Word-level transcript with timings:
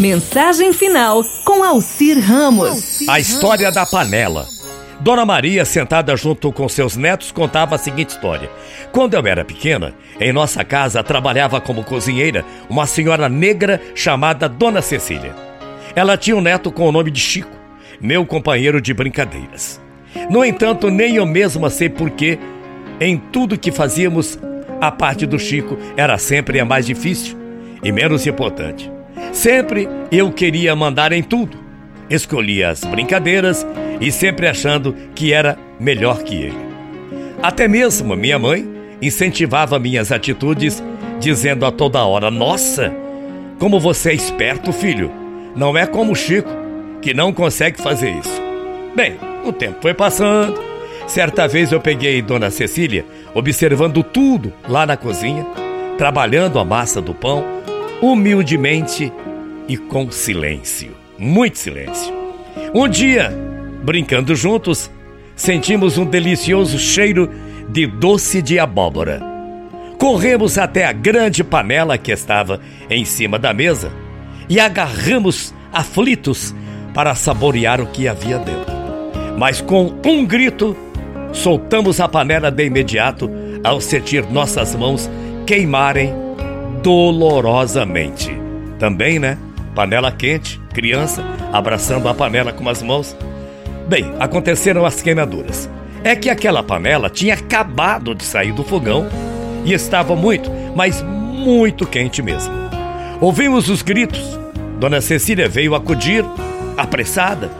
Mensagem 0.00 0.72
final 0.72 1.22
com 1.44 1.62
Alcir 1.62 2.18
Ramos. 2.18 3.06
A 3.08 3.20
história 3.20 3.70
da 3.70 3.84
panela. 3.84 4.48
Dona 5.00 5.24
Maria, 5.24 5.64
sentada 5.64 6.16
junto 6.16 6.50
com 6.50 6.68
seus 6.68 6.96
netos, 6.96 7.30
contava 7.30 7.74
a 7.74 7.78
seguinte 7.78 8.10
história. 8.10 8.50
Quando 8.90 9.14
eu 9.14 9.26
era 9.26 9.44
pequena, 9.44 9.94
em 10.18 10.32
nossa 10.32 10.64
casa 10.64 11.02
trabalhava 11.02 11.60
como 11.60 11.84
cozinheira 11.84 12.44
uma 12.70 12.86
senhora 12.86 13.28
negra 13.28 13.80
chamada 13.94 14.48
Dona 14.48 14.80
Cecília. 14.80 15.34
Ela 15.94 16.16
tinha 16.16 16.36
um 16.36 16.40
neto 16.40 16.72
com 16.72 16.88
o 16.88 16.92
nome 16.92 17.10
de 17.10 17.20
Chico, 17.20 17.56
meu 18.00 18.24
companheiro 18.24 18.80
de 18.80 18.94
brincadeiras. 18.94 19.80
No 20.30 20.44
entanto, 20.44 20.90
nem 20.90 21.16
eu 21.16 21.26
mesma 21.26 21.68
sei 21.68 21.88
porquê, 21.88 22.38
em 22.98 23.18
tudo 23.18 23.58
que 23.58 23.70
fazíamos, 23.70 24.38
a 24.80 24.90
parte 24.90 25.26
do 25.26 25.38
Chico 25.38 25.76
era 25.96 26.16
sempre 26.16 26.58
a 26.58 26.64
mais 26.64 26.86
difícil 26.86 27.36
e 27.82 27.92
menos 27.92 28.26
importante. 28.26 28.90
Sempre 29.32 29.88
eu 30.10 30.30
queria 30.30 30.76
mandar 30.76 31.10
em 31.10 31.22
tudo. 31.22 31.58
Escolhia 32.08 32.68
as 32.68 32.84
brincadeiras 32.84 33.66
e 34.00 34.12
sempre 34.12 34.46
achando 34.46 34.94
que 35.14 35.32
era 35.32 35.58
melhor 35.80 36.22
que 36.22 36.34
ele. 36.34 36.58
Até 37.42 37.66
mesmo 37.66 38.14
minha 38.14 38.38
mãe 38.38 38.68
incentivava 39.00 39.78
minhas 39.78 40.12
atitudes, 40.12 40.82
dizendo 41.18 41.64
a 41.64 41.72
toda 41.72 42.04
hora: 42.04 42.30
Nossa, 42.30 42.94
como 43.58 43.80
você 43.80 44.10
é 44.10 44.14
esperto, 44.14 44.72
filho. 44.72 45.10
Não 45.56 45.76
é 45.76 45.86
como 45.86 46.12
o 46.12 46.16
Chico, 46.16 46.50
que 47.00 47.12
não 47.12 47.32
consegue 47.32 47.80
fazer 47.82 48.10
isso. 48.10 48.40
Bem, 48.94 49.16
o 49.44 49.52
tempo 49.52 49.78
foi 49.80 49.94
passando. 49.94 50.60
Certa 51.06 51.48
vez 51.48 51.72
eu 51.72 51.80
peguei 51.80 52.22
Dona 52.22 52.50
Cecília 52.50 53.04
observando 53.34 54.02
tudo 54.02 54.52
lá 54.68 54.86
na 54.86 54.96
cozinha, 54.96 55.44
trabalhando 55.98 56.58
a 56.58 56.64
massa 56.64 57.00
do 57.00 57.12
pão, 57.12 57.44
humildemente 58.02 59.12
e 59.68 59.76
com 59.76 60.10
silêncio, 60.10 60.90
muito 61.16 61.56
silêncio. 61.56 62.12
Um 62.74 62.88
dia, 62.88 63.32
brincando 63.84 64.34
juntos, 64.34 64.90
sentimos 65.36 65.96
um 65.96 66.04
delicioso 66.04 66.80
cheiro 66.80 67.30
de 67.68 67.86
doce 67.86 68.42
de 68.42 68.58
abóbora. 68.58 69.22
Corremos 70.00 70.58
até 70.58 70.84
a 70.84 70.92
grande 70.92 71.44
panela 71.44 71.96
que 71.96 72.10
estava 72.10 72.60
em 72.90 73.04
cima 73.04 73.38
da 73.38 73.54
mesa 73.54 73.92
e 74.48 74.58
agarramos 74.58 75.54
aflitos 75.72 76.52
para 76.92 77.14
saborear 77.14 77.80
o 77.80 77.86
que 77.86 78.08
havia 78.08 78.38
dentro. 78.38 78.72
Mas 79.38 79.60
com 79.60 79.94
um 80.04 80.26
grito, 80.26 80.76
soltamos 81.32 82.00
a 82.00 82.08
panela 82.08 82.50
de 82.50 82.66
imediato 82.66 83.30
ao 83.62 83.80
sentir 83.80 84.26
nossas 84.26 84.74
mãos 84.74 85.08
queimarem 85.46 86.21
dolorosamente. 86.82 88.30
Também, 88.78 89.18
né? 89.18 89.38
panela 89.74 90.12
quente, 90.12 90.60
criança 90.72 91.24
abraçando 91.52 92.08
a 92.08 92.14
panela 92.14 92.52
com 92.52 92.68
as 92.68 92.82
mãos. 92.82 93.16
Bem, 93.88 94.12
aconteceram 94.18 94.84
as 94.84 95.02
queimaduras. 95.02 95.68
É 96.04 96.16
que 96.16 96.28
aquela 96.28 96.62
panela 96.62 97.08
tinha 97.08 97.34
acabado 97.34 98.14
de 98.14 98.24
sair 98.24 98.52
do 98.52 98.64
fogão 98.64 99.06
e 99.64 99.72
estava 99.72 100.16
muito, 100.16 100.50
mas 100.74 101.02
muito 101.02 101.86
quente 101.86 102.22
mesmo. 102.22 102.52
Ouvimos 103.20 103.68
os 103.68 103.82
gritos. 103.82 104.38
Dona 104.78 105.00
Cecília 105.00 105.48
veio 105.48 105.74
acudir, 105.74 106.24
apressada, 106.76 107.50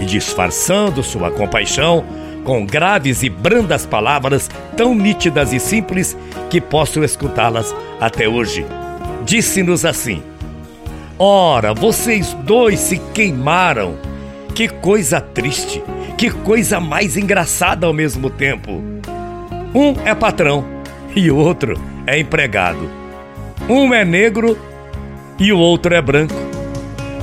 e 0.00 0.04
disfarçando 0.04 1.02
sua 1.02 1.30
compaixão 1.30 2.04
com 2.44 2.64
graves 2.64 3.22
e 3.22 3.28
brandas 3.28 3.86
palavras 3.86 4.50
tão 4.76 4.94
nítidas 4.94 5.52
e 5.52 5.60
simples 5.60 6.16
que 6.48 6.60
posso 6.60 7.02
escutá-las 7.04 7.74
até 8.00 8.28
hoje. 8.28 8.64
Disse-nos 9.24 9.84
assim: 9.84 10.22
Ora, 11.18 11.74
vocês 11.74 12.34
dois 12.44 12.80
se 12.80 12.98
queimaram. 13.12 13.96
Que 14.54 14.68
coisa 14.68 15.20
triste, 15.20 15.82
que 16.18 16.30
coisa 16.30 16.80
mais 16.80 17.16
engraçada 17.16 17.86
ao 17.86 17.92
mesmo 17.92 18.28
tempo. 18.28 18.82
Um 19.74 19.94
é 20.04 20.14
patrão 20.14 20.64
e 21.14 21.30
o 21.30 21.36
outro 21.36 21.80
é 22.06 22.18
empregado. 22.18 22.90
Um 23.68 23.94
é 23.94 24.04
negro 24.04 24.58
e 25.38 25.52
o 25.52 25.58
outro 25.58 25.94
é 25.94 26.02
branco. 26.02 26.34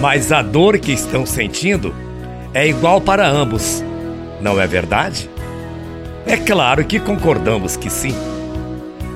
Mas 0.00 0.32
a 0.32 0.42
dor 0.42 0.78
que 0.78 0.92
estão 0.92 1.24
sentindo 1.24 1.94
é 2.52 2.66
igual 2.66 3.00
para 3.00 3.28
ambos, 3.28 3.84
não 4.42 4.60
é 4.60 4.66
verdade? 4.66 5.30
É 6.26 6.36
claro 6.36 6.84
que 6.84 6.98
concordamos 7.00 7.76
que 7.76 7.88
sim. 7.88 8.14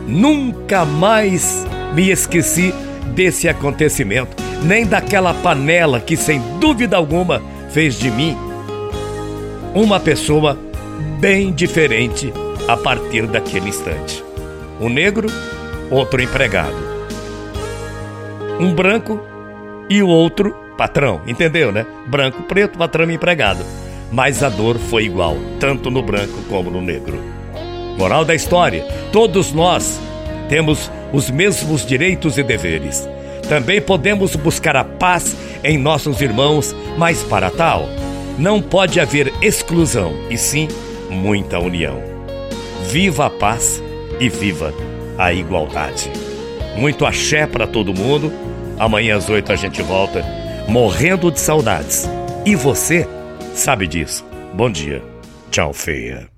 Nunca 0.06 0.84
mais 0.84 1.66
me 1.94 2.10
esqueci 2.10 2.72
desse 3.14 3.48
acontecimento 3.48 4.36
nem 4.62 4.86
daquela 4.86 5.34
panela 5.34 6.00
que, 6.00 6.16
sem 6.16 6.40
dúvida 6.58 6.96
alguma, 6.96 7.42
fez 7.70 7.98
de 7.98 8.10
mim 8.10 8.36
uma 9.74 10.00
pessoa 10.00 10.58
bem 11.20 11.52
diferente 11.52 12.32
a 12.66 12.76
partir 12.76 13.26
daquele 13.26 13.68
instante. 13.68 14.24
Um 14.80 14.88
negro, 14.88 15.28
outro 15.90 16.22
empregado. 16.22 16.74
Um 18.58 18.74
branco 18.74 19.20
e 19.88 20.02
o 20.02 20.08
outro 20.08 20.54
patrão, 20.78 21.20
entendeu, 21.26 21.70
né? 21.70 21.86
Branco, 22.06 22.42
preto, 22.44 22.78
patrão 22.78 23.10
e 23.10 23.14
empregado. 23.14 23.64
Mas 24.10 24.42
a 24.42 24.48
dor 24.48 24.78
foi 24.78 25.04
igual, 25.04 25.36
tanto 25.58 25.90
no 25.90 26.02
branco 26.02 26.38
como 26.48 26.70
no 26.70 26.80
negro. 26.80 27.20
Moral 27.98 28.24
da 28.24 28.34
história: 28.34 28.84
todos 29.12 29.52
nós 29.52 30.00
temos 30.48 30.90
os 31.12 31.30
mesmos 31.30 31.84
direitos 31.84 32.38
e 32.38 32.42
deveres. 32.42 33.08
Também 33.48 33.80
podemos 33.80 34.34
buscar 34.36 34.76
a 34.76 34.84
paz 34.84 35.36
em 35.62 35.78
nossos 35.78 36.20
irmãos, 36.20 36.74
mas 36.98 37.22
para 37.22 37.50
tal, 37.50 37.88
não 38.38 38.60
pode 38.60 39.00
haver 39.00 39.32
exclusão, 39.40 40.12
e 40.28 40.36
sim 40.36 40.68
muita 41.08 41.58
união. 41.58 42.02
Viva 42.90 43.26
a 43.26 43.30
paz 43.30 43.82
e 44.20 44.28
viva 44.28 44.72
a 45.18 45.32
igualdade. 45.32 46.10
Muito 46.76 47.06
axé 47.06 47.46
para 47.46 47.66
todo 47.66 47.94
mundo. 47.94 48.32
Amanhã 48.78 49.16
às 49.16 49.28
oito 49.30 49.52
a 49.52 49.56
gente 49.56 49.80
volta, 49.82 50.24
morrendo 50.68 51.30
de 51.30 51.40
saudades. 51.40 52.08
E 52.44 52.54
você 52.54 53.08
sabe 53.56 53.86
disso. 53.86 54.24
Bom 54.54 54.70
dia. 54.70 55.02
Tchau, 55.50 55.72
feia. 55.72 56.28